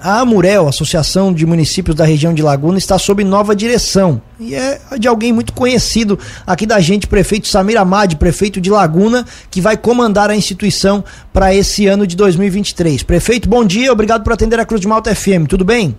[0.00, 4.22] A Amurel, Associação de Municípios da região de Laguna, está sob nova direção.
[4.38, 9.26] E é de alguém muito conhecido aqui da gente, prefeito Samir Amad, prefeito de Laguna,
[9.50, 13.02] que vai comandar a instituição para esse ano de 2023.
[13.02, 15.98] Prefeito, bom dia, obrigado por atender a Cruz de Malta FM, tudo bem?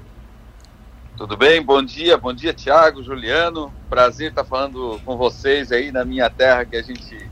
[1.18, 6.05] Tudo bem, bom dia, bom dia Tiago, Juliano, prazer estar falando com vocês aí na
[6.05, 7.29] minha terra que a gente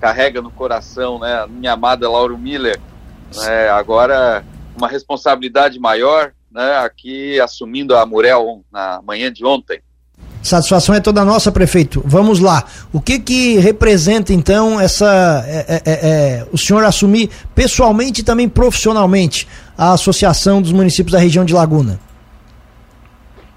[0.00, 2.80] carrega no coração, né, a minha amada Lauro Miller,
[3.36, 4.44] né, agora
[4.78, 9.82] uma responsabilidade maior, né, aqui assumindo a Murel na manhã de ontem.
[10.42, 12.00] Satisfação é toda nossa, prefeito.
[12.06, 12.64] Vamos lá.
[12.92, 18.24] O que que representa então essa é, é, é, é, o senhor assumir pessoalmente e
[18.24, 22.00] também profissionalmente a Associação dos Municípios da Região de Laguna?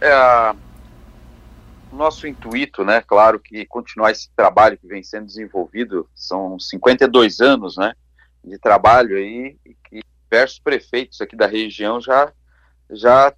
[0.02, 0.56] É,
[1.92, 7.40] o nosso intuito, né, claro que continuar esse trabalho que vem sendo desenvolvido, são 52
[7.40, 7.94] anos, né,
[8.44, 9.56] de trabalho aí,
[9.88, 10.02] que
[10.32, 12.32] diversos prefeitos aqui da região já,
[12.90, 13.34] já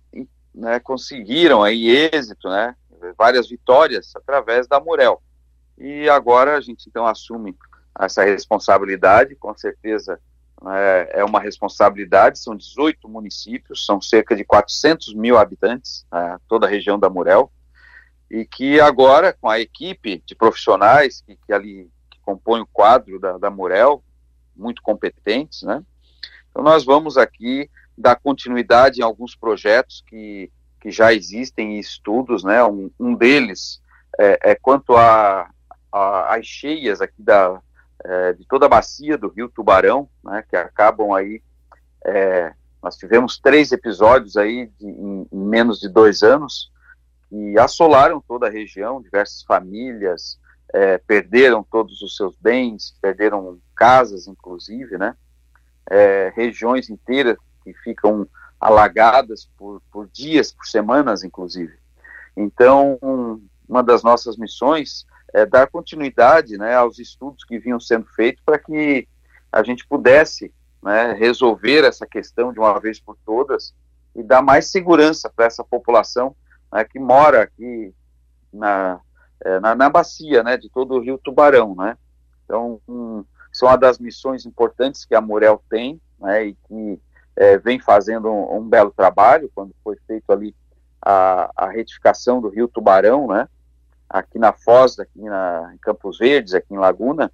[0.54, 2.76] né, conseguiram aí êxito, né,
[3.18, 5.22] várias vitórias através da Murel.
[5.76, 7.58] E agora a gente então assume
[8.00, 10.20] essa responsabilidade, com certeza
[10.62, 16.68] né, é uma responsabilidade, são 18 municípios, são cerca de 400 mil habitantes, né, toda
[16.68, 17.52] a região da Murel,
[18.30, 23.20] e que agora, com a equipe de profissionais que, que ali que compõe o quadro
[23.20, 24.04] da, da Murel,
[24.56, 25.84] muito competentes, né,
[26.54, 32.44] então, nós vamos aqui dar continuidade em alguns projetos que, que já existem em estudos,
[32.44, 32.64] né?
[32.64, 33.82] Um, um deles
[34.20, 35.50] é, é quanto a,
[35.92, 37.60] a, cheias aqui da,
[38.04, 40.44] é, de toda a bacia do Rio Tubarão, né?
[40.48, 41.42] Que acabam aí.
[42.06, 46.72] É, nós tivemos três episódios aí de, em, em, menos de dois anos
[47.30, 50.38] que assolaram toda a região, diversas famílias
[50.72, 55.16] é, perderam todos os seus bens, perderam casas, inclusive, né?
[55.90, 58.28] É, regiões inteiras que ficam
[58.60, 61.74] alagadas por, por dias, por semanas, inclusive.
[62.36, 62.98] Então,
[63.68, 68.58] uma das nossas missões é dar continuidade né, aos estudos que vinham sendo feitos para
[68.58, 69.08] que
[69.52, 73.74] a gente pudesse né, resolver essa questão de uma vez por todas
[74.16, 76.36] e dar mais segurança para essa população
[76.72, 77.94] né, que mora aqui
[78.52, 79.00] na,
[79.44, 81.76] é, na, na, bacia né, de todo o Rio Tubarão.
[81.76, 81.98] Né?
[82.46, 83.24] Então, um,
[83.54, 87.00] são uma das missões importantes que a Morel tem, né, e que
[87.36, 90.56] é, vem fazendo um, um, belo trabalho, quando foi feito ali
[91.00, 93.48] a, a, retificação do rio Tubarão, né,
[94.10, 97.32] aqui na Foz, aqui na, em Campos Verdes, aqui em Laguna,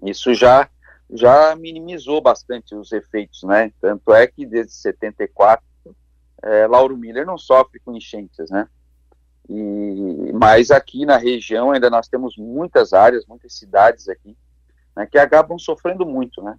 [0.00, 0.68] isso já,
[1.10, 5.64] já minimizou bastante os efeitos, né, tanto é que desde 74,
[6.40, 8.68] é, Lauro Miller não sofre com enchentes, né,
[9.48, 14.36] e, mas aqui na região ainda nós temos muitas áreas, muitas cidades aqui,
[14.96, 16.56] né, que acabam sofrendo muito, né?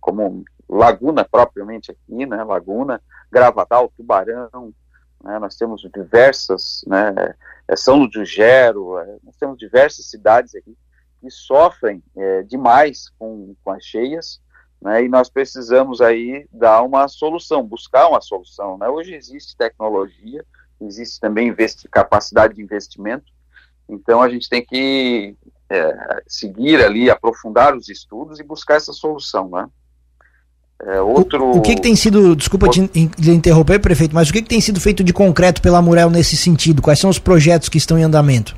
[0.00, 2.42] Como Laguna propriamente aqui, né?
[2.42, 4.72] Laguna, Gravatal, Tubarão,
[5.22, 7.14] né, nós temos diversas, né?
[7.66, 8.72] É, São do é,
[9.22, 10.76] nós temos diversas cidades aqui
[11.20, 14.40] que sofrem é, demais com, com as cheias,
[14.80, 15.04] né?
[15.04, 18.88] E nós precisamos aí dar uma solução, buscar uma solução, né?
[18.88, 20.44] Hoje existe tecnologia,
[20.80, 21.54] existe também
[21.90, 23.32] capacidade de investimento,
[23.88, 25.36] então a gente tem que
[25.70, 29.66] é, seguir ali, aprofundar os estudos e buscar essa solução, né?
[30.80, 31.44] É, outro...
[31.44, 32.86] O, o que, que, tem sido, desculpa outro...
[32.88, 36.08] te, te interromper, prefeito, mas o que, que, tem sido feito de concreto pela Murel
[36.08, 36.80] nesse sentido?
[36.80, 38.56] Quais são os projetos que estão em andamento?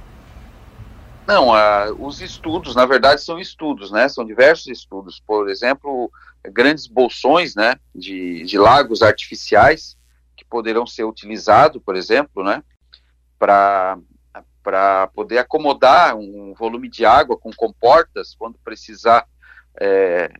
[1.26, 1.50] Não,
[1.98, 4.08] os estudos, na verdade, são estudos, né?
[4.08, 5.22] São diversos estudos.
[5.24, 6.10] Por exemplo,
[6.52, 7.76] grandes bolsões, né?
[7.94, 9.96] De, de lagos artificiais
[10.36, 12.64] que poderão ser utilizados, por exemplo, né?
[13.38, 13.96] Para
[14.62, 19.26] para poder acomodar um volume de água com comportas quando precisar
[19.78, 20.30] é,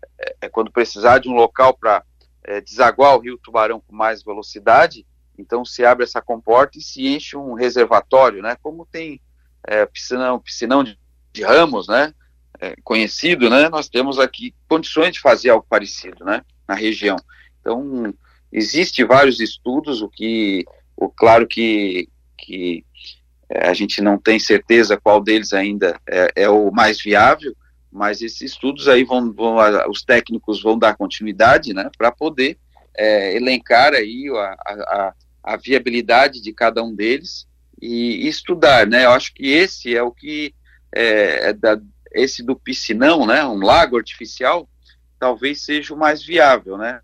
[0.40, 2.02] é quando precisar de um local para
[2.44, 5.06] é, desaguar o rio Tubarão com mais velocidade,
[5.38, 8.56] então se abre essa comporta e se enche um reservatório, né?
[8.62, 9.20] Como tem
[9.66, 10.98] é, piscinão, piscinão de,
[11.32, 12.12] de ramos, né?
[12.60, 13.68] É, conhecido, né?
[13.68, 16.42] Nós temos aqui condições de fazer algo parecido, né?
[16.68, 17.16] Na região.
[17.60, 18.12] Então
[18.52, 20.64] existe vários estudos, o que,
[20.96, 23.19] o claro que que é,
[23.50, 27.54] a gente não tem certeza qual deles ainda é, é o mais viável,
[27.90, 29.56] mas esses estudos aí vão, vão
[29.90, 32.56] os técnicos vão dar continuidade, né, para poder
[32.96, 37.48] é, elencar aí a, a, a, viabilidade de cada um deles
[37.82, 40.54] e, e, estudar, né, eu acho que esse é o que,
[40.94, 41.80] é, é, da,
[42.12, 44.68] esse do piscinão, né, um lago artificial,
[45.18, 47.00] talvez seja o mais viável, né,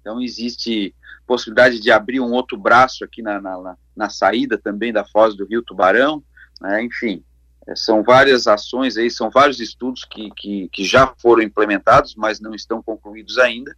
[0.00, 0.92] então existe
[1.26, 5.44] possibilidade de abrir um outro braço aqui na, na, na saída também da foz do
[5.44, 6.22] Rio Tubarão,
[6.60, 7.22] né, enfim,
[7.66, 12.40] é, são várias ações aí, são vários estudos que, que, que já foram implementados, mas
[12.40, 13.76] não estão concluídos ainda,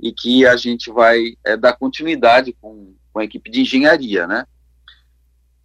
[0.00, 4.46] e que a gente vai é, dar continuidade com, com a equipe de engenharia, né?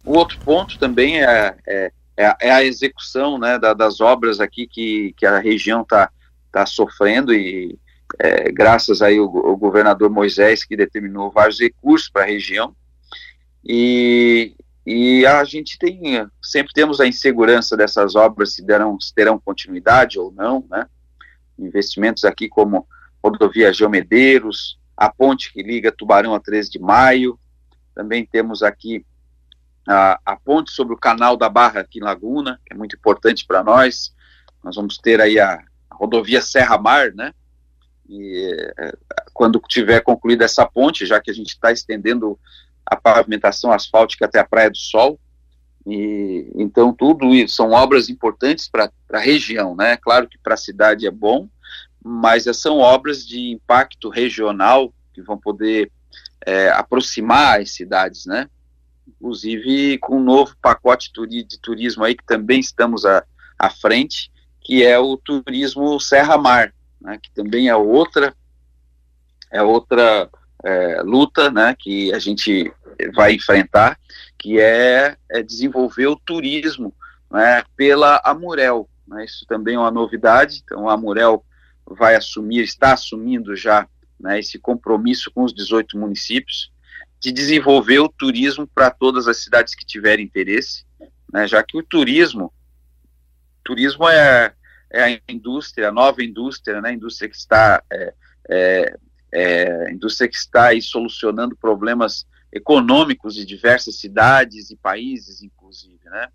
[0.04, 4.66] O outro ponto também é, é, é, é a execução né, da, das obras aqui
[4.66, 6.10] que, que a região está
[6.52, 7.78] tá sofrendo e
[8.18, 12.74] é, graças aí o, o, governador Moisés que determinou vários recursos para a região
[13.64, 14.54] e,
[14.86, 20.18] e a gente tem sempre temos a insegurança dessas obras se, derão, se terão continuidade
[20.18, 20.86] ou não, né?
[21.58, 22.86] Investimentos aqui como
[23.22, 27.38] rodovia Geomedeiros, a ponte que liga Tubarão a 13 de Maio,
[27.94, 29.06] também temos aqui
[29.88, 33.46] a, a ponte sobre o canal da Barra aqui em Laguna, que é muito importante
[33.46, 34.14] para nós.
[34.62, 37.32] Nós vamos ter aí a, a rodovia Serra Mar, né?
[38.08, 38.92] E é,
[39.32, 42.38] quando tiver concluída essa ponte, já que a gente está estendendo
[42.84, 45.18] a pavimentação asfáltica até a Praia do Sol,
[45.86, 49.96] e então tudo isso são obras importantes para a região, né?
[49.96, 51.48] Claro que para a cidade é bom,
[52.02, 55.90] mas são obras de impacto regional que vão poder
[56.44, 58.48] é, aproximar as cidades, né?
[59.06, 63.24] Inclusive com um novo pacote de turismo aí que também estamos à,
[63.58, 64.30] à frente,
[64.60, 66.74] que é o turismo Serra Mar,
[67.04, 67.18] né?
[67.22, 68.34] Que também é outra
[69.52, 70.28] é outra
[70.64, 71.76] é, luta, né?
[71.78, 72.72] Que a gente
[73.14, 73.98] vai enfrentar,
[74.38, 76.92] que é, é desenvolver o turismo,
[77.30, 77.62] né?
[77.76, 79.24] Pela Amurel, né?
[79.24, 80.62] Isso também é uma novidade.
[80.64, 81.44] Então a Amurel
[81.86, 83.86] vai assumir, está assumindo já
[84.18, 86.72] né, esse compromisso com os 18 municípios
[87.20, 90.84] de desenvolver o turismo para todas as cidades que tiverem interesse,
[91.32, 92.52] né, já que o turismo,
[93.62, 94.54] turismo é,
[94.94, 98.14] é a indústria, a nova indústria, né, a indústria que está é,
[98.48, 98.96] é,
[99.32, 106.28] é, indústria que está aí solucionando problemas econômicos de diversas cidades e países, inclusive, né?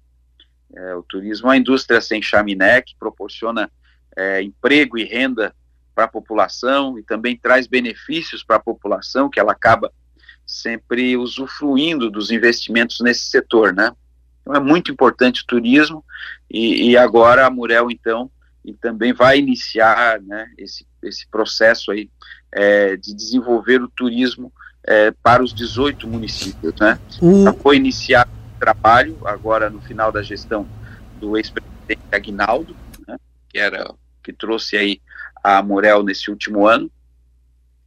[0.76, 3.72] É, o turismo é uma indústria sem chaminé que proporciona
[4.16, 5.56] é, emprego e renda
[5.96, 9.92] para a população e também traz benefícios para a população, que ela acaba
[10.46, 13.94] sempre usufruindo dos investimentos nesse setor, né?
[14.42, 16.04] Então é muito importante o turismo
[16.52, 18.30] e, e agora a Murel, então,
[18.64, 22.10] e também vai iniciar né, esse, esse processo aí
[22.52, 24.52] é, de desenvolver o turismo
[24.84, 27.00] é, para os 18 municípios, né?
[27.44, 30.68] Já foi iniciado o trabalho agora no final da gestão
[31.20, 32.76] do ex-presidente Aguinaldo,
[33.08, 33.18] né,
[33.50, 35.02] que era que trouxe aí
[35.44, 36.92] a Morel nesse último ano.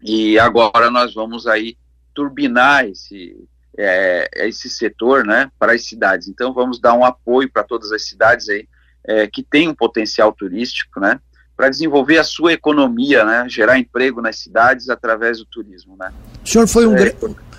[0.03, 1.77] E agora nós vamos aí
[2.15, 3.37] turbinar esse,
[3.77, 6.29] é, esse setor né, para as cidades.
[6.29, 8.69] Então vamos dar um apoio para todas as cidades aí
[9.07, 11.19] é, que têm um potencial turístico, né?
[11.57, 13.47] Para desenvolver a sua economia, né?
[13.49, 16.11] Gerar emprego nas cidades através do turismo, né?
[16.45, 17.15] O senhor foi um, é,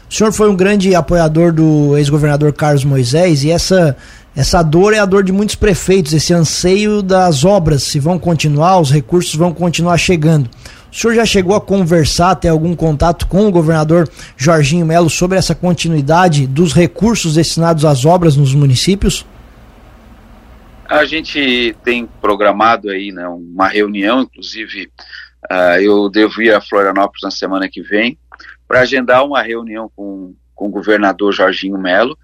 [0.09, 3.95] o senhor foi um grande apoiador do ex-governador Carlos Moisés e essa
[4.35, 8.79] essa dor é a dor de muitos prefeitos, esse anseio das obras, se vão continuar,
[8.79, 10.49] os recursos vão continuar chegando.
[10.91, 15.37] O senhor já chegou a conversar, ter algum contato com o governador Jorginho Melo sobre
[15.37, 19.23] essa continuidade dos recursos destinados às obras nos municípios?
[20.85, 24.91] A gente tem programado aí né, uma reunião, inclusive
[25.49, 28.17] uh, eu devo ir a Florianópolis na semana que vem,
[28.67, 32.17] para agendar uma reunião com, com o governador Jorginho Melo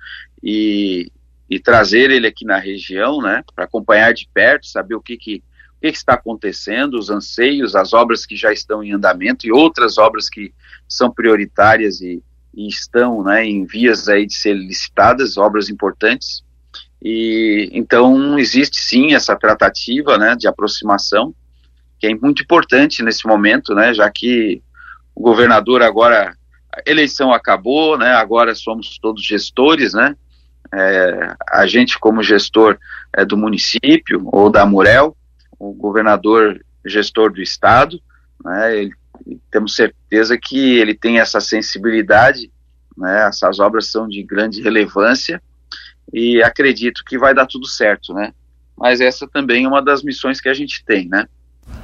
[0.44, 1.12] e,
[1.50, 5.36] e trazer ele aqui na região, né, para acompanhar de perto, saber o que, que,
[5.78, 9.52] o que, que está acontecendo, os anseios, as obras que já estão em andamento e
[9.52, 10.54] outras obras que
[10.88, 12.22] são prioritárias e,
[12.54, 16.44] e estão né, em vias aí de ser licitadas, obras importantes.
[17.02, 21.34] E então existe sim essa tratativa, né, de aproximação,
[21.98, 24.62] que é muito importante nesse momento, né, já que
[25.16, 26.36] o governador agora
[26.74, 30.16] a eleição acabou, né, agora somos todos gestores, né,
[30.74, 32.78] é, a gente como gestor
[33.14, 35.16] é, do município ou da Murel,
[35.58, 38.00] o governador gestor do estado,
[38.44, 38.94] né, ele,
[39.52, 42.52] temos certeza que ele tem essa sensibilidade,
[42.98, 45.42] né, essas obras são de grande relevância
[46.14, 48.32] e acredito que vai dar tudo certo, né,
[48.78, 51.26] mas essa também é uma das missões que a gente tem, né.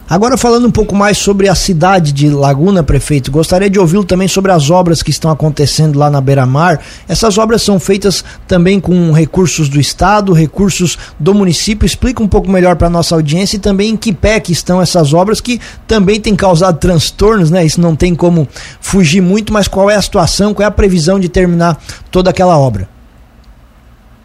[0.07, 4.27] Agora falando um pouco mais sobre a cidade de Laguna, prefeito, gostaria de ouvi-lo também
[4.27, 6.79] sobre as obras que estão acontecendo lá na beira-mar.
[7.07, 11.87] Essas obras são feitas também com recursos do estado, recursos do município.
[11.87, 15.11] Explica um pouco melhor para nossa audiência e também em que pé que estão essas
[15.11, 17.65] obras que também têm causado transtornos, né?
[17.65, 18.47] Isso não tem como
[18.79, 22.55] fugir muito, mas qual é a situação, qual é a previsão de terminar toda aquela
[22.55, 22.94] obra?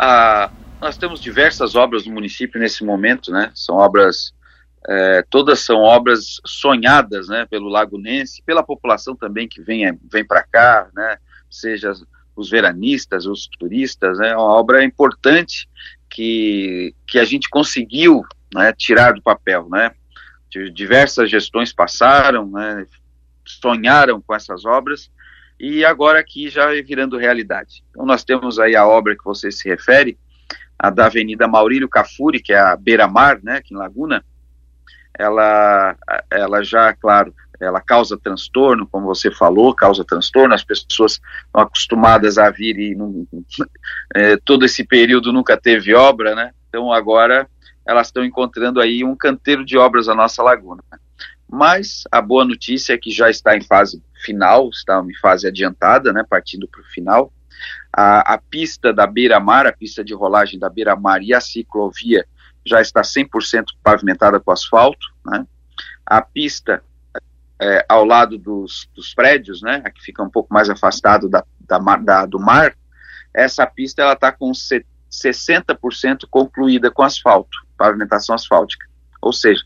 [0.03, 3.53] Ah, nós temos diversas obras no município nesse momento, né?
[3.55, 4.33] São obras
[4.89, 10.43] é, todas são obras sonhadas né, pelo lagunense, pela população também que vem, vem para
[10.43, 11.19] cá, né,
[11.51, 11.93] seja
[12.35, 15.69] os veranistas, os turistas, é né, uma obra importante
[16.09, 18.23] que, que a gente conseguiu
[18.55, 19.69] né, tirar do papel.
[19.69, 19.91] Né,
[20.73, 22.87] diversas gestões passaram, né,
[23.45, 25.11] sonharam com essas obras
[25.61, 27.85] e agora aqui já virando realidade.
[27.91, 30.19] Então nós temos aí a obra que você se refere,
[30.79, 34.25] a da Avenida Maurílio Cafuri, que é a beira-mar, né, aqui em Laguna,
[35.19, 35.95] ela,
[36.31, 42.39] ela já, claro, ela causa transtorno, como você falou, causa transtorno, as pessoas estão acostumadas
[42.39, 43.27] a vir e não,
[44.17, 47.47] é, todo esse período nunca teve obra, né, então agora
[47.87, 50.83] elas estão encontrando aí um canteiro de obras na nossa laguna.
[51.51, 56.13] Mas a boa notícia é que já está em fase final, está em fase adiantada,
[56.13, 57.33] né, partindo para o final.
[57.93, 62.25] A, a, pista da beira-mar, a pista de rolagem da beira-mar e a ciclovia
[62.65, 65.07] já está 100% pavimentada com asfalto.
[65.27, 65.45] Né.
[66.07, 66.83] A pista
[67.61, 71.79] é, ao lado dos, dos, prédios, né, que fica um pouco mais afastado da, da,
[71.79, 72.75] da do mar,
[73.35, 78.87] essa pista ela está com 60% concluída com asfalto, pavimentação asfáltica.
[79.21, 79.63] Ou seja,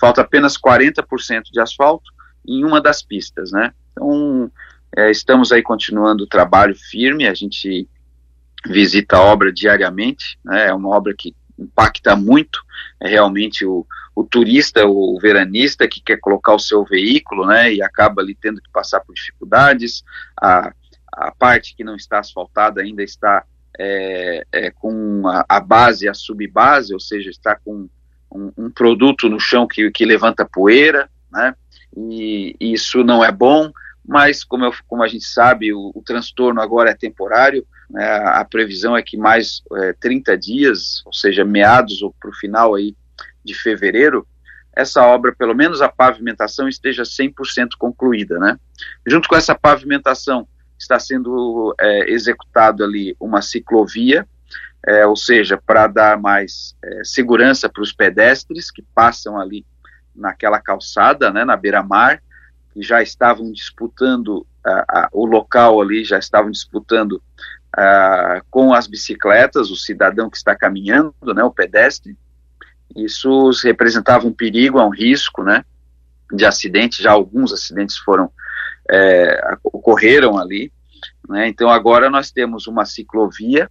[0.00, 2.10] falta apenas 40% de asfalto
[2.46, 3.72] em uma das pistas, né?
[3.92, 4.50] Então,
[4.96, 7.88] é, estamos aí continuando o trabalho firme, a gente
[8.66, 10.68] visita a obra diariamente, né?
[10.68, 12.60] É uma obra que impacta muito,
[13.00, 17.72] é realmente o, o turista, o veranista que quer colocar o seu veículo, né?
[17.72, 20.02] E acaba ali tendo que passar por dificuldades,
[20.40, 20.72] a,
[21.12, 23.44] a parte que não está asfaltada ainda está
[23.78, 27.88] é, é, com a, a, base, a subbase, ou seja, está com
[28.30, 31.54] um, um produto no chão que, que levanta poeira, né?
[31.96, 33.70] E, e, isso não é bom,
[34.06, 38.04] mas como, eu, como a gente sabe, o, o transtorno agora é temporário, né?
[38.04, 42.74] a, previsão é que mais é, 30 dias, ou seja, meados ou para o final
[42.74, 42.94] aí
[43.44, 44.26] de fevereiro,
[44.72, 48.58] essa obra, pelo menos a pavimentação, esteja 100% concluída, né?
[49.06, 50.46] Junto com essa pavimentação,
[50.78, 54.26] está sendo é, executado ali uma ciclovia,
[54.86, 59.66] é, ou seja, para dar mais é, segurança para os pedestres que passam ali
[60.14, 62.22] naquela calçada, né, na beira-mar,
[62.72, 67.22] que já estavam disputando a, a, o local ali, já estavam disputando
[67.76, 72.16] a, com as bicicletas, o cidadão que está caminhando, né, o pedestre.
[72.96, 75.64] Isso representava um perigo, um risco, né,
[76.32, 77.02] de acidente.
[77.02, 78.30] Já alguns acidentes foram
[78.90, 80.72] é, ocorreram ali.
[81.28, 81.48] Né?
[81.48, 83.70] Então agora nós temos uma ciclovia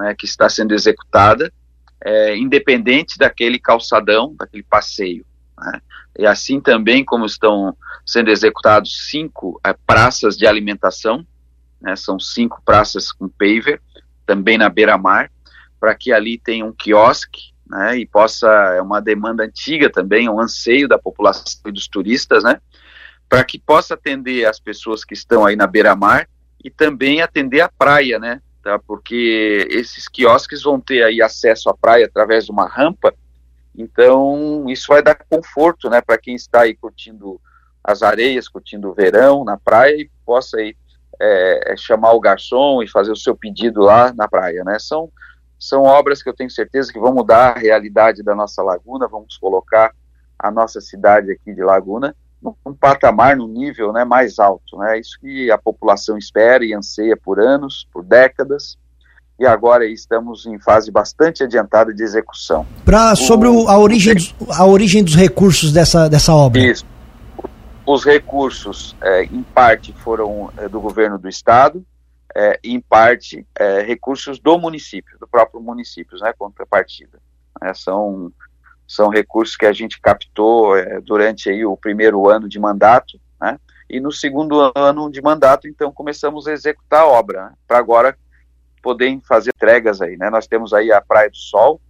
[0.00, 1.52] né, que está sendo executada,
[2.02, 5.26] é, independente daquele calçadão, daquele passeio.
[5.58, 5.80] Né?
[6.18, 11.24] E assim também como estão sendo executados cinco é, praças de alimentação,
[11.80, 13.80] né, são cinco praças com paver,
[14.24, 15.30] também na beira-mar,
[15.78, 20.40] para que ali tenha um quiosque, né, e possa, é uma demanda antiga também, um
[20.40, 22.60] anseio da população e dos turistas, né,
[23.28, 26.26] para que possa atender as pessoas que estão aí na beira-mar
[26.64, 28.40] e também atender a praia, né?
[28.62, 28.78] Tá?
[28.78, 33.14] Porque esses quiosques vão ter aí acesso à praia através de uma rampa,
[33.74, 37.40] então isso vai dar conforto, né, para quem está aí curtindo
[37.82, 40.76] as areias, curtindo o verão na praia e possa aí
[41.18, 44.78] é, é, chamar o garçom e fazer o seu pedido lá na praia, né?
[44.78, 45.10] São
[45.58, 49.36] são obras que eu tenho certeza que vão mudar a realidade da nossa laguna, vamos
[49.36, 49.94] colocar
[50.38, 54.76] a nossa cidade aqui de Laguna num patamar, num nível né, mais alto.
[54.78, 54.98] Né?
[54.98, 58.78] Isso que a população espera e anseia por anos, por décadas,
[59.38, 62.66] e agora estamos em fase bastante adiantada de execução.
[62.84, 64.14] Pra, sobre o, a, origem,
[64.50, 66.60] a origem dos recursos dessa, dessa obra.
[66.60, 66.84] Isso.
[67.86, 71.84] Os recursos, é, em parte, foram é, do governo do estado,
[72.36, 77.18] é, em parte, é, recursos do município, do próprio município, né, contrapartida.
[77.62, 78.30] É, são
[78.90, 83.56] são recursos que a gente captou é, durante aí o primeiro ano de mandato, né?
[83.88, 87.52] E no segundo ano de mandato, então, começamos a executar a obra, né?
[87.68, 88.18] para agora
[88.82, 90.28] poder fazer entregas aí, né?
[90.28, 91.80] Nós temos aí a Praia do Sol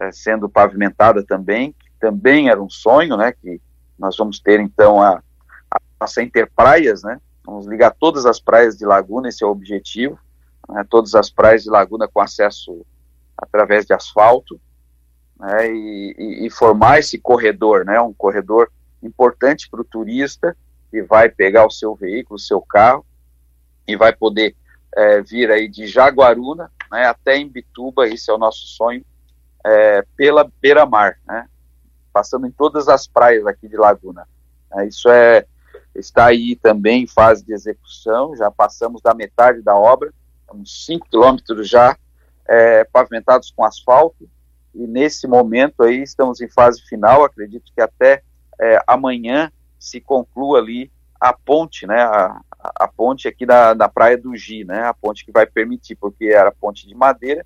[0.00, 3.30] é, sendo pavimentada também, que também era um sonho, né?
[3.30, 3.60] Que
[3.96, 5.22] nós vamos ter então a,
[5.70, 7.20] a nossa Interpraias, né?
[7.46, 10.18] Vamos ligar todas as praias de Laguna, esse é o objetivo,
[10.68, 10.84] né?
[10.90, 12.84] todas as praias de Laguna com acesso
[13.38, 14.60] através de asfalto,
[15.40, 18.70] né, e, e, formar esse corredor, né, um corredor
[19.02, 20.54] importante para o turista
[20.90, 23.04] que vai pegar o seu veículo, o seu carro
[23.88, 24.54] e vai poder
[24.94, 29.04] é, vir aí de Jaguaruna né, até Imbituba, esse é o nosso sonho,
[29.64, 31.48] é, pela beira-mar, né,
[32.12, 34.28] passando em todas as praias aqui de Laguna.
[34.74, 35.46] É, isso é
[35.94, 40.12] está aí também em fase de execução, já passamos da metade da obra,
[40.52, 41.96] uns 5 quilômetros já
[42.46, 44.28] é, pavimentados com asfalto,
[44.74, 48.22] e nesse momento aí estamos em fase final, acredito que até
[48.60, 54.16] é, amanhã se conclua ali a ponte, né, a, a ponte aqui da, da Praia
[54.16, 57.44] do Gi, né, a ponte que vai permitir, porque era ponte de madeira,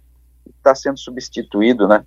[0.57, 2.05] está sendo substituído, né,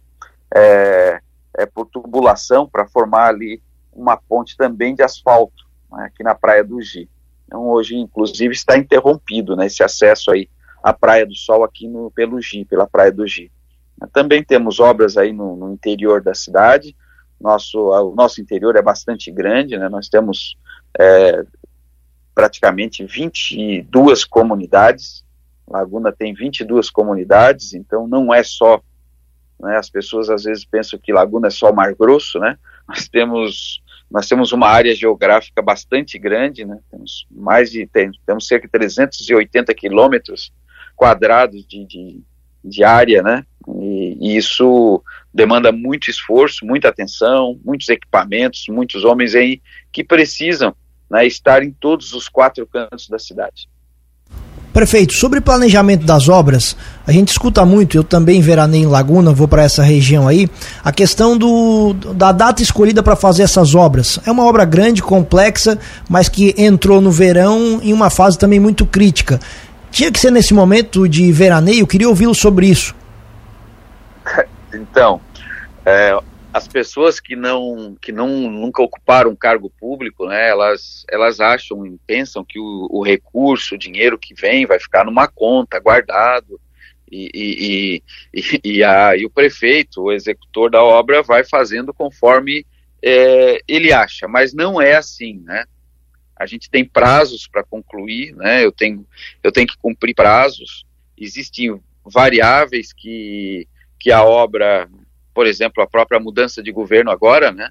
[0.54, 1.22] é,
[1.58, 6.64] é por tubulação para formar ali uma ponte também de asfalto, né, aqui na Praia
[6.64, 7.10] do Gi.
[7.46, 10.50] Então, hoje, inclusive, está interrompido né, esse acesso aí
[10.84, 13.52] à Praia do Sol aqui no, pelo Gi, pela Praia do Gi.
[14.14, 16.96] Também temos obras aí no, no interior da cidade,
[17.40, 20.58] nosso, o nosso interior é bastante grande, né, nós temos
[21.00, 21.44] é,
[22.34, 25.24] praticamente 22 comunidades,
[25.68, 28.82] Laguna tem 22 comunidades, então não é só,
[29.60, 33.82] né, as pessoas às vezes pensam que Laguna é só Mar Grosso, né, nós temos
[34.10, 36.80] nós temos uma área geográfica bastante grande, né?
[36.90, 40.54] temos mais de tem, temos cerca de 380 quilômetros
[40.96, 42.22] quadrados de, de,
[42.64, 43.46] de, área, né?
[43.68, 45.02] E, e, isso
[45.34, 50.74] demanda muito esforço, muita atenção, muitos equipamentos, muitos homens aí que precisam
[51.10, 53.68] né, estar em todos os quatro cantos da cidade.
[54.78, 59.48] Prefeito, sobre planejamento das obras, a gente escuta muito, eu também veranei em Laguna, vou
[59.48, 60.48] para essa região aí,
[60.84, 64.20] a questão do, da data escolhida para fazer essas obras.
[64.24, 68.86] É uma obra grande, complexa, mas que entrou no verão em uma fase também muito
[68.86, 69.40] crítica.
[69.90, 72.94] Tinha que ser nesse momento de veraneio, eu queria ouvi-lo sobre isso.
[74.74, 75.22] Então,
[75.86, 76.18] é,
[76.54, 81.86] as pessoas que não que não nunca ocuparam um cargo público, né, elas elas acham
[81.86, 86.60] e pensam que o, o, recurso, o dinheiro que vem vai ficar numa conta guardado
[87.10, 92.66] e, e, e, e, a, e o prefeito, o executor da obra, vai fazendo conforme
[93.02, 95.64] é, ele acha, mas não é assim, né?
[96.36, 98.64] A gente tem prazos para concluir, né?
[98.64, 99.06] Eu tenho
[99.44, 100.86] eu tenho que cumprir prazos.
[101.18, 103.68] Existem variáveis que
[104.08, 104.90] que a obra
[105.38, 107.70] por exemplo, a própria mudança de governo agora, né,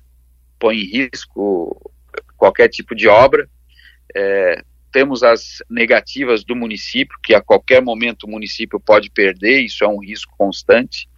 [0.57, 1.91] põe em risco
[2.37, 3.51] qualquer tipo de obra.
[4.15, 4.63] É,
[4.93, 9.89] temos as negativas do município, que a qualquer momento o município pode perder, isso é
[9.89, 11.09] um risco constante.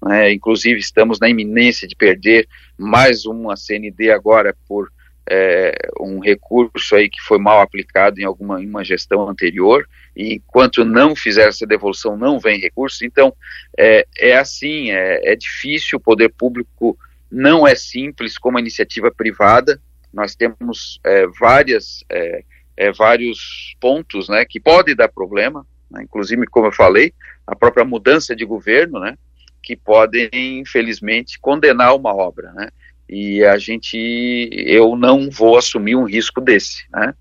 [0.00, 2.46] Né, inclusive, estamos na iminência de perder
[2.78, 4.92] mais uma CND agora por
[5.28, 10.34] é, um recurso aí que foi mal aplicado em alguma em uma gestão anterior e
[10.34, 13.04] enquanto não fizer essa devolução não vem recurso.
[13.04, 13.34] Então
[13.76, 16.96] é, é assim é, é difícil o poder público
[17.30, 19.80] não é simples como a iniciativa privada.
[20.12, 22.44] Nós temos é, várias é,
[22.76, 27.12] é, vários pontos né que pode dar problema né, inclusive como eu falei
[27.46, 29.16] a própria mudança de governo né
[29.62, 32.68] que podem infelizmente condenar uma obra né
[33.08, 37.14] e a gente, eu não vou assumir um risco desse, né?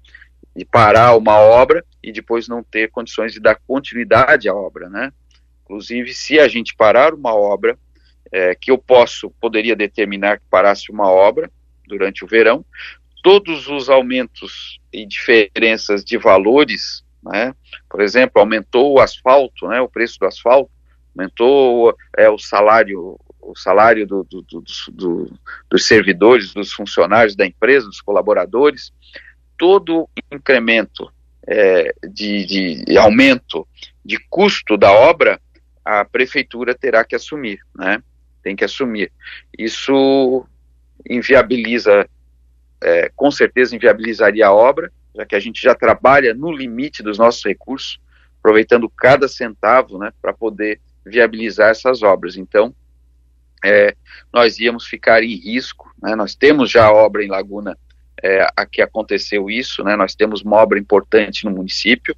[0.56, 5.12] De parar uma obra e depois não ter condições de dar continuidade à obra, né?
[5.64, 7.78] Inclusive, se a gente parar uma obra,
[8.32, 11.52] é, que eu posso, poderia determinar que parasse uma obra
[11.88, 12.66] durante o verão,
[13.24, 17.54] todos os aumentos e diferenças de valores, né?
[17.90, 19.82] Por exemplo, aumentou o asfalto, né?
[19.82, 20.72] O preço do asfalto,
[21.16, 24.42] aumentou é, o salário o salário do, do,
[24.92, 28.92] do, dos servidores, dos funcionários da empresa, dos colaboradores,
[29.58, 31.12] todo incremento
[31.48, 33.68] é, de, de, aumento
[34.04, 35.40] de custo da obra,
[35.84, 38.02] a prefeitura terá que assumir, né?
[38.42, 39.12] Tem que assumir.
[39.58, 40.46] Isso
[41.08, 42.08] inviabiliza,
[42.82, 47.18] é, com certeza inviabilizaria a obra, já que a gente já trabalha no limite dos
[47.18, 48.00] nossos recursos,
[48.40, 52.36] aproveitando cada centavo, né, para poder viabilizar essas obras.
[52.36, 52.76] Então,
[53.66, 53.96] é,
[54.32, 55.92] nós íamos ficar em risco.
[56.02, 56.16] Né?
[56.16, 57.76] Nós temos já obra em Laguna
[58.24, 59.96] é, a que aconteceu isso, né?
[59.96, 62.16] nós temos uma obra importante no município,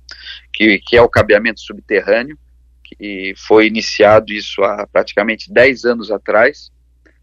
[0.53, 2.38] que, que é o cabeamento subterrâneo,
[2.83, 6.71] que foi iniciado isso há praticamente 10 anos atrás.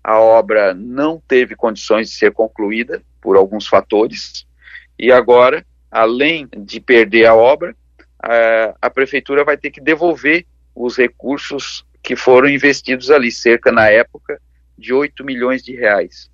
[0.03, 4.47] A obra não teve condições de ser concluída por alguns fatores,
[4.99, 7.75] e agora, além de perder a obra,
[8.23, 13.89] a, a prefeitura vai ter que devolver os recursos que foram investidos ali, cerca na
[13.89, 14.39] época
[14.77, 16.31] de 8 milhões de reais.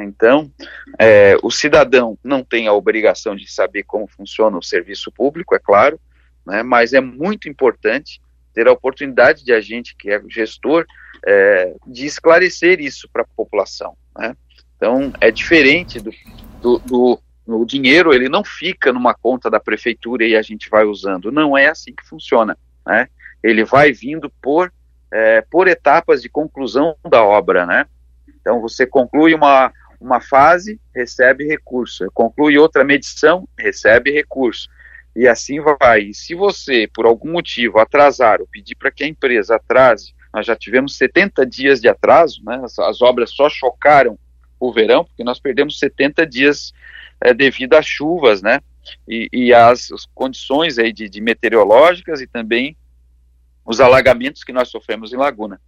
[0.00, 0.50] Então,
[0.98, 5.58] é, o cidadão não tem a obrigação de saber como funciona o serviço público, é
[5.58, 6.00] claro,
[6.46, 8.22] né, mas é muito importante
[8.54, 10.86] ter a oportunidade de a gente, que é gestor,
[11.26, 13.96] é, de esclarecer isso para a população.
[14.16, 14.36] Né?
[14.76, 16.10] Então, é diferente do,
[16.60, 20.84] do, do o dinheiro, ele não fica numa conta da prefeitura e a gente vai
[20.84, 21.32] usando.
[21.32, 22.56] Não é assim que funciona.
[22.86, 23.08] Né?
[23.42, 24.72] Ele vai vindo por
[25.12, 27.86] é, por etapas de conclusão da obra, né?
[28.40, 29.70] Então você conclui uma,
[30.00, 34.68] uma fase, recebe recurso, conclui outra medição, recebe recurso.
[35.14, 36.04] E assim vai.
[36.04, 40.46] E se você, por algum motivo, atrasar ou pedir para que a empresa atrase, nós
[40.46, 42.58] já tivemos 70 dias de atraso, né?
[42.64, 44.18] As, as obras só chocaram
[44.58, 46.72] o verão, porque nós perdemos 70 dias
[47.20, 48.60] é, devido às chuvas, né?
[49.06, 52.74] E, e as condições aí de, de meteorológicas e também
[53.64, 55.60] os alagamentos que nós sofremos em Laguna.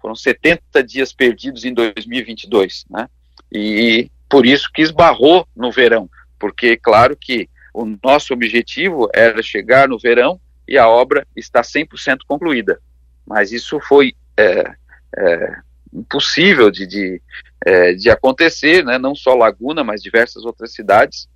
[0.00, 3.08] Foram 70 dias perdidos em 2022, né?
[3.50, 9.88] E por isso que esbarrou no verão, porque claro que o nosso objetivo era chegar
[9.88, 12.80] no verão e a obra está 100% concluída,
[13.26, 14.74] mas isso foi é,
[15.18, 15.56] é,
[15.92, 17.22] impossível de, de,
[17.64, 18.98] é, de acontecer, né?
[18.98, 21.28] não só Laguna, mas diversas outras cidades.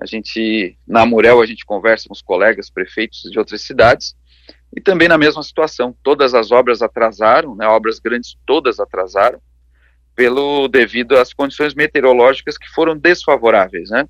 [0.00, 4.16] A gente, na Murel, a gente conversa com os colegas prefeitos de outras cidades,
[4.76, 9.40] e também na mesma situação, todas as obras atrasaram, né, obras grandes todas atrasaram,
[10.16, 14.08] pelo devido às condições meteorológicas que foram desfavoráveis, né?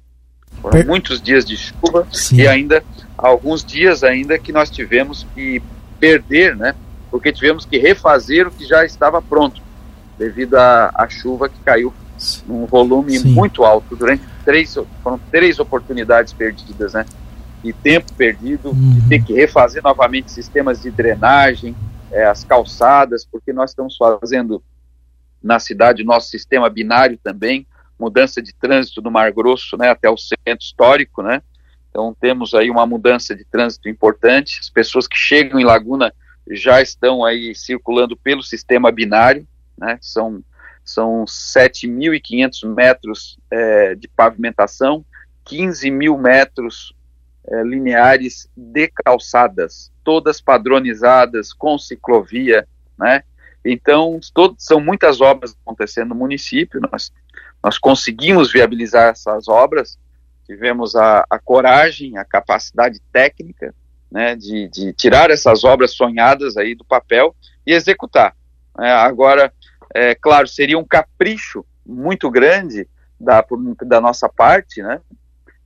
[0.60, 0.86] Foram per...
[0.86, 2.36] muitos dias de chuva Sim.
[2.36, 2.84] e ainda
[3.16, 5.62] alguns dias ainda que nós tivemos que
[5.98, 6.74] perder, né?
[7.10, 9.62] Porque tivemos que refazer o que já estava pronto
[10.18, 11.92] devido à, chuva que caiu
[12.46, 13.28] num volume Sim.
[13.28, 17.06] muito alto durante três foram três oportunidades perdidas, né?
[17.64, 18.94] E tempo perdido, uhum.
[18.94, 21.74] de ter que refazer novamente sistemas de drenagem,
[22.12, 24.62] é, as calçadas, porque nós estamos fazendo
[25.42, 27.66] na cidade o nosso sistema binário também,
[27.98, 31.42] mudança de trânsito do Mar Grosso, né, até o centro histórico, né?
[31.90, 34.58] Então temos aí uma mudança de trânsito importante.
[34.60, 36.12] As pessoas que chegam em Laguna
[36.50, 39.46] já estão aí circulando pelo sistema binário,
[39.78, 39.98] né?
[40.00, 40.42] São
[40.84, 45.02] são 7.500 metros é, de pavimentação,
[45.44, 46.94] 15 mil metros
[47.48, 52.66] é, lineares de calçadas, todas padronizadas com ciclovia,
[52.98, 53.22] né?
[53.64, 57.10] Então, todo, são muitas obras acontecendo no município, nós,
[57.62, 59.98] nós conseguimos viabilizar essas obras,
[60.44, 63.74] tivemos a, a coragem, a capacidade técnica,
[64.10, 67.34] né, de, de, tirar essas obras sonhadas aí do papel
[67.66, 68.36] e executar.
[68.78, 69.52] É, agora,
[69.94, 72.86] é, claro, seria um capricho muito grande
[73.18, 73.44] da,
[73.86, 75.00] da nossa parte, né,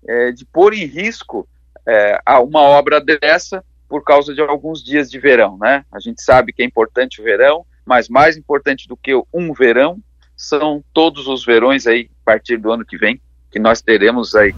[0.07, 1.49] é, de pôr em risco
[1.89, 5.85] é, uma obra dessa por causa de alguns dias de verão, né?
[5.91, 9.99] A gente sabe que é importante o verão, mas mais importante do que um verão
[10.37, 13.19] são todos os verões aí, a partir do ano que vem,
[13.51, 14.55] que nós teremos aí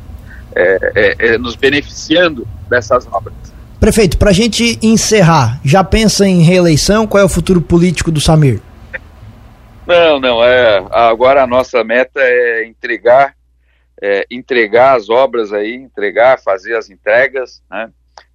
[0.54, 3.34] é, é, é, nos beneficiando dessas obras.
[3.78, 7.06] Prefeito, para a gente encerrar, já pensa em reeleição?
[7.06, 8.60] Qual é o futuro político do Samir?
[9.86, 13.34] Não, não, é, agora a nossa meta é entregar,
[14.00, 17.90] é, entregar as obras aí, entregar, fazer as entregas, né,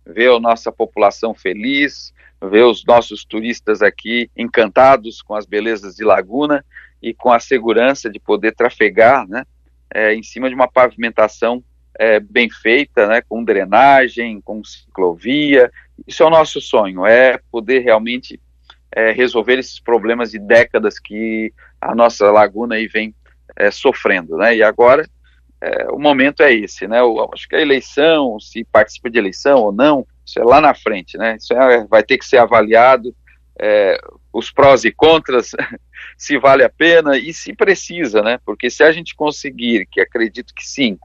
[0.05, 6.03] ver a nossa população feliz, ver os nossos turistas aqui encantados com as belezas de
[6.03, 6.63] Laguna
[7.01, 9.43] e com a segurança de poder trafegar, né,
[9.93, 11.63] é, em cima de uma pavimentação
[11.97, 15.71] é, bem feita, né, com drenagem, com ciclovia.
[16.05, 18.39] Isso é o nosso sonho, é poder realmente
[18.91, 23.15] é, resolver esses problemas de décadas que a nossa laguna aí vem
[23.55, 24.55] é, sofrendo, né?
[24.55, 25.07] E agora
[25.61, 26.99] é, o momento é esse, né?
[26.99, 30.73] Eu acho que a eleição, se participa de eleição ou não, isso é lá na
[30.73, 31.37] frente, né?
[31.37, 33.15] Isso é, vai ter que ser avaliado,
[33.59, 33.97] é,
[34.33, 35.51] os prós e contras,
[36.17, 38.39] se vale a pena e se precisa, né?
[38.45, 40.97] Porque se a gente conseguir, que acredito que sim,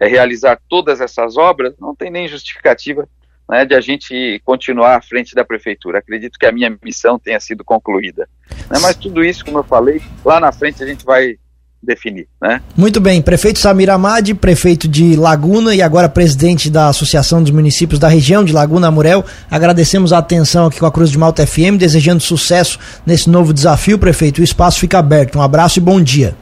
[0.00, 3.08] é, realizar todas essas obras, não tem nem justificativa
[3.48, 5.98] né, de a gente continuar à frente da prefeitura.
[5.98, 8.28] Acredito que a minha missão tenha sido concluída.
[8.70, 8.78] Né?
[8.80, 11.36] Mas tudo isso, como eu falei, lá na frente a gente vai
[11.82, 12.60] definir, né?
[12.76, 17.98] Muito bem, prefeito Samir Amadi, prefeito de Laguna e agora presidente da Associação dos Municípios
[17.98, 19.24] da região de Laguna Amurel.
[19.50, 23.98] Agradecemos a atenção aqui com a Cruz de Malta FM, desejando sucesso nesse novo desafio,
[23.98, 24.40] prefeito.
[24.40, 25.38] O espaço fica aberto.
[25.38, 26.36] Um abraço e bom dia.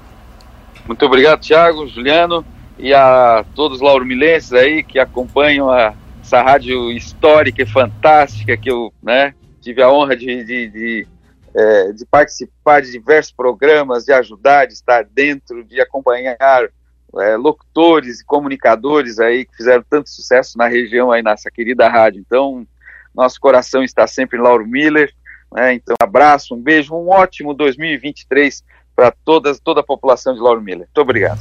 [0.87, 2.44] Muito obrigado, Tiago, Juliano
[2.79, 8.70] e a todos os lauromilenses aí que acompanham a, essa rádio histórica e fantástica que
[8.70, 11.07] eu, né, tive a honra de, de, de
[11.55, 16.69] é, de participar de diversos programas, de ajudar, de estar dentro, de acompanhar
[17.19, 22.21] é, locutores e comunicadores aí que fizeram tanto sucesso na região aí nessa querida rádio.
[22.21, 22.67] Então,
[23.15, 25.13] nosso coração está sempre em Lauro Miller.
[25.53, 25.75] Né?
[25.75, 28.63] Então, um abraço, um beijo, um ótimo 2023
[28.95, 30.87] para toda a população de Lauro Miller.
[30.87, 31.39] Muito obrigado.